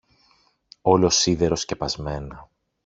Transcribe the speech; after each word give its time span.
όλο 0.81 1.09
σίδερο 1.09 1.55
σκεπασμένα 1.57 2.49